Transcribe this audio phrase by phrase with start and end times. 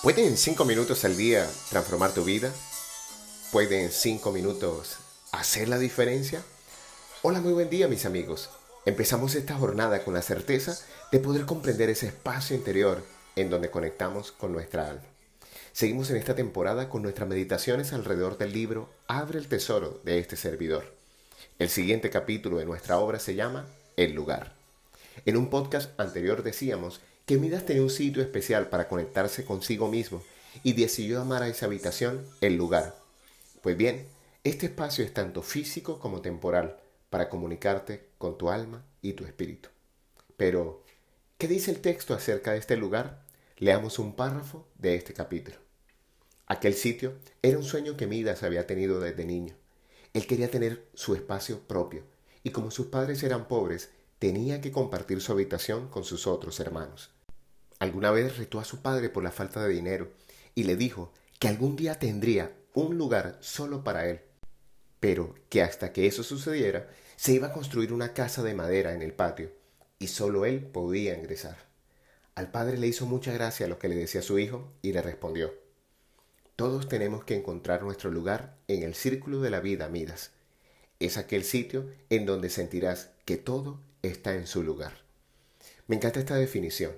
[0.00, 2.52] ¿Puede en 5 minutos al día transformar tu vida?
[3.50, 4.98] ¿Puede en 5 minutos
[5.32, 6.40] hacer la diferencia?
[7.22, 8.48] Hola, muy buen día mis amigos.
[8.86, 10.78] Empezamos esta jornada con la certeza
[11.10, 13.02] de poder comprender ese espacio interior
[13.34, 15.02] en donde conectamos con nuestra alma.
[15.72, 20.36] Seguimos en esta temporada con nuestras meditaciones alrededor del libro Abre el tesoro de este
[20.36, 20.94] servidor.
[21.58, 24.54] El siguiente capítulo de nuestra obra se llama El lugar.
[25.26, 30.22] En un podcast anterior decíamos que Midas tenía un sitio especial para conectarse consigo mismo
[30.62, 32.96] y decidió llamar a esa habitación el lugar.
[33.60, 34.06] Pues bien,
[34.44, 36.78] este espacio es tanto físico como temporal
[37.10, 39.68] para comunicarte con tu alma y tu espíritu.
[40.38, 40.82] Pero,
[41.36, 43.20] ¿qué dice el texto acerca de este lugar?
[43.58, 45.58] Leamos un párrafo de este capítulo.
[46.46, 49.54] Aquel sitio era un sueño que Midas había tenido desde niño.
[50.14, 52.04] Él quería tener su espacio propio,
[52.42, 57.10] y como sus padres eran pobres, tenía que compartir su habitación con sus otros hermanos.
[57.78, 60.10] Alguna vez retó a su padre por la falta de dinero
[60.54, 64.20] y le dijo que algún día tendría un lugar solo para él,
[65.00, 69.02] pero que hasta que eso sucediera se iba a construir una casa de madera en
[69.02, 69.52] el patio
[69.98, 71.56] y solo él podía ingresar.
[72.34, 75.52] Al padre le hizo mucha gracia lo que le decía su hijo y le respondió
[76.56, 80.32] Todos tenemos que encontrar nuestro lugar en el círculo de la vida, Midas.
[81.00, 84.92] Es aquel sitio en donde sentirás que todo está en su lugar.
[85.86, 86.92] Me encanta esta definición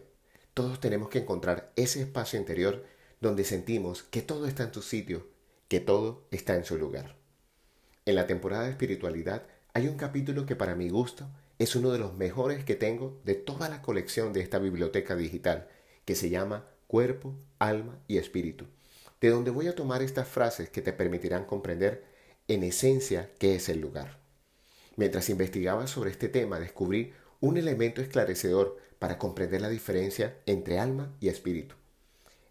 [0.55, 2.85] todos tenemos que encontrar ese espacio interior
[3.21, 5.27] donde sentimos que todo está en su sitio,
[5.69, 7.17] que todo está en su lugar.
[8.07, 11.99] En la temporada de espiritualidad hay un capítulo que para mi gusto es uno de
[11.99, 15.69] los mejores que tengo de toda la colección de esta biblioteca digital,
[16.05, 18.65] que se llama Cuerpo, Alma y Espíritu,
[19.21, 22.05] de donde voy a tomar estas frases que te permitirán comprender
[22.49, 24.19] en esencia qué es el lugar.
[24.97, 31.17] Mientras investigaba sobre este tema descubrí un elemento esclarecedor para comprender la diferencia entre alma
[31.21, 31.75] y espíritu.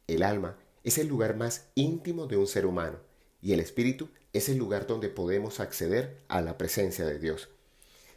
[0.07, 2.97] El alma es el lugar más íntimo de un ser humano
[3.39, 7.49] y el espíritu es el lugar donde podemos acceder a la presencia de Dios.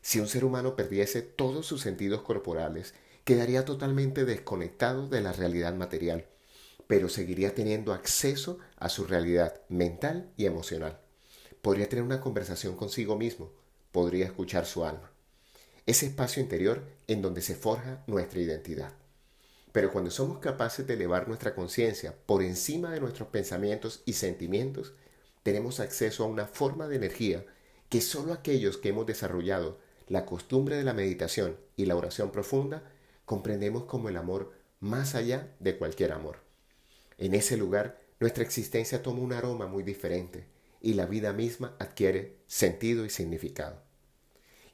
[0.00, 2.94] Si un ser humano perdiese todos sus sentidos corporales,
[3.24, 6.24] quedaría totalmente desconectado de la realidad material,
[6.86, 10.98] pero seguiría teniendo acceso a su realidad mental y emocional.
[11.60, 13.52] Podría tener una conversación consigo mismo,
[13.92, 15.11] podría escuchar su alma
[15.86, 18.92] ese espacio interior en donde se forja nuestra identidad.
[19.72, 24.92] Pero cuando somos capaces de elevar nuestra conciencia por encima de nuestros pensamientos y sentimientos,
[25.42, 27.44] tenemos acceso a una forma de energía
[27.88, 29.78] que solo aquellos que hemos desarrollado
[30.08, 32.84] la costumbre de la meditación y la oración profunda
[33.24, 36.38] comprendemos como el amor más allá de cualquier amor.
[37.18, 40.46] En ese lugar, nuestra existencia toma un aroma muy diferente
[40.80, 43.91] y la vida misma adquiere sentido y significado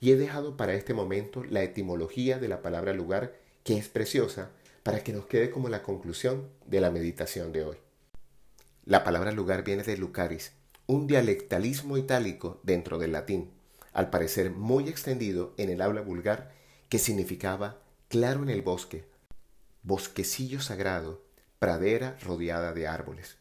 [0.00, 4.50] y he dejado para este momento la etimología de la palabra lugar, que es preciosa,
[4.82, 7.76] para que nos quede como la conclusión de la meditación de hoy.
[8.84, 10.52] La palabra lugar viene de lucaris,
[10.86, 13.50] un dialectalismo itálico dentro del latín,
[13.92, 16.52] al parecer muy extendido en el habla vulgar,
[16.88, 19.04] que significaba claro en el bosque,
[19.82, 21.22] bosquecillo sagrado,
[21.58, 23.36] pradera rodeada de árboles.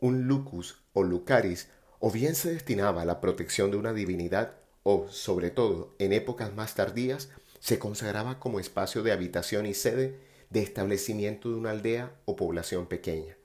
[0.00, 1.68] Un lucus o lucaris
[2.00, 6.54] o bien se destinaba a la protección de una divinidad o, sobre todo, en épocas
[6.54, 12.14] más tardías, se consagraba como espacio de habitación y sede de establecimiento de una aldea
[12.26, 13.36] o población pequeña.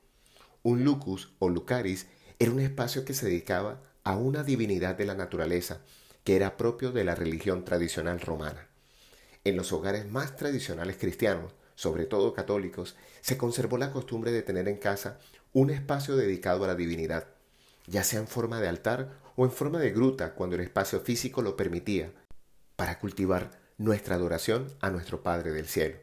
[0.62, 2.06] Un lucus o lucaris
[2.38, 5.82] era un espacio que se dedicaba a una divinidad de la naturaleza,
[6.24, 8.68] que era propio de la religión tradicional romana.
[9.46, 14.68] En los hogares más tradicionales cristianos, sobre todo católicos, se conservó la costumbre de tener
[14.68, 15.18] en casa
[15.54, 17.30] un espacio dedicado a la divinidad,
[17.90, 21.42] ya sea en forma de altar o en forma de gruta cuando el espacio físico
[21.42, 22.14] lo permitía,
[22.76, 25.98] para cultivar nuestra adoración a nuestro Padre del cielo.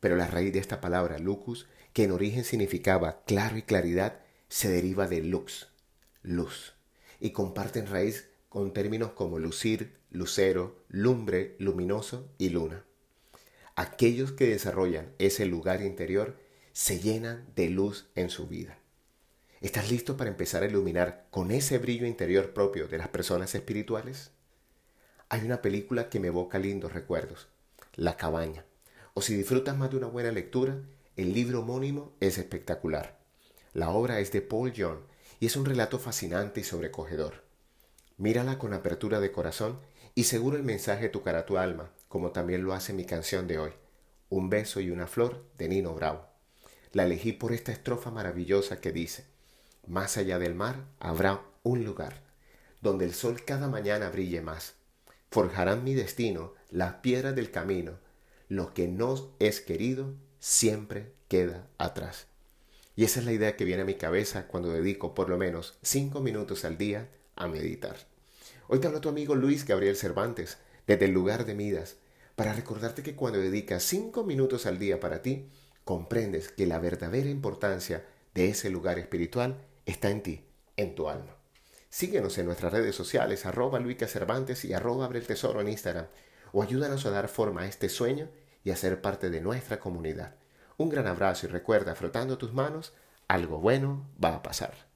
[0.00, 4.68] Pero la raíz de esta palabra lucus, que en origen significaba claro y claridad, se
[4.68, 5.68] deriva de lux,
[6.22, 6.74] luz,
[7.20, 12.84] y comparten raíz con términos como lucir, lucero, lumbre, luminoso y luna.
[13.76, 16.36] Aquellos que desarrollan ese lugar interior
[16.72, 18.81] se llenan de luz en su vida.
[19.62, 24.32] ¿Estás listo para empezar a iluminar con ese brillo interior propio de las personas espirituales?
[25.28, 27.46] Hay una película que me evoca lindos recuerdos,
[27.94, 28.64] La cabaña.
[29.14, 30.78] O si disfrutas más de una buena lectura,
[31.16, 33.20] el libro homónimo es espectacular.
[33.72, 34.98] La obra es de Paul Young
[35.38, 37.44] y es un relato fascinante y sobrecogedor.
[38.16, 39.78] Mírala con apertura de corazón
[40.16, 43.70] y seguro el mensaje tocará tu alma, como también lo hace mi canción de hoy,
[44.28, 46.26] Un beso y una flor de Nino Bravo.
[46.90, 49.31] La elegí por esta estrofa maravillosa que dice,
[49.86, 52.22] más allá del mar habrá un lugar
[52.82, 54.74] donde el sol cada mañana brille más.
[55.30, 57.98] Forjarán mi destino las piedras del camino.
[58.48, 62.26] Lo que no es querido siempre queda atrás.
[62.96, 65.78] Y esa es la idea que viene a mi cabeza cuando dedico por lo menos
[65.82, 67.96] 5 minutos al día a meditar.
[68.68, 71.96] Hoy te habla tu amigo Luis Gabriel Cervantes, desde el lugar de Midas,
[72.36, 75.48] para recordarte que cuando dedicas 5 minutos al día para ti,
[75.84, 78.04] comprendes que la verdadera importancia
[78.34, 79.56] de ese lugar espiritual
[79.86, 80.44] está en ti,
[80.76, 81.36] en tu alma.
[81.88, 86.06] Síguenos en nuestras redes sociales, arroba Luica Cervantes y arroba Abre el Tesoro en Instagram,
[86.52, 88.30] o ayúdanos a dar forma a este sueño
[88.64, 90.36] y a ser parte de nuestra comunidad.
[90.78, 92.94] Un gran abrazo y recuerda, frotando tus manos,
[93.28, 94.91] algo bueno va a pasar.